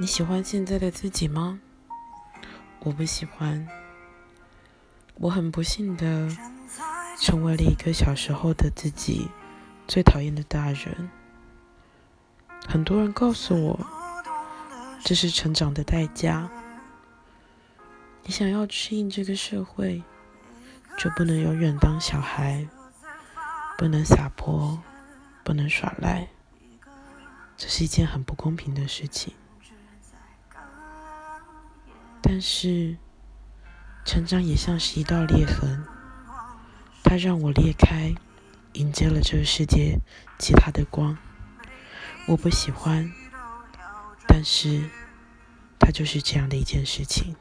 [0.00, 1.58] 你喜欢现在的自己吗？
[2.78, 3.66] 我不喜欢。
[5.16, 6.28] 我很不幸的
[7.20, 9.28] 成为了一个小时候的自己
[9.88, 11.10] 最讨厌的大人。
[12.68, 13.86] 很多人告诉我，
[15.04, 16.48] 这是成长的代价。
[18.22, 20.04] 你想要适应这个社会，
[20.96, 22.68] 就不能永远当小孩，
[23.76, 24.80] 不能撒泼，
[25.42, 26.28] 不能耍赖。
[27.56, 29.34] 这是一件很不公平的事情。
[32.30, 32.98] 但是，
[34.04, 35.82] 成长也像是一道裂痕，
[37.02, 38.14] 它让我裂开，
[38.74, 39.98] 迎接了这个世界
[40.38, 41.16] 其他的光。
[42.26, 43.10] 我不喜欢，
[44.26, 44.90] 但是
[45.80, 47.34] 它就是这样的一件事情。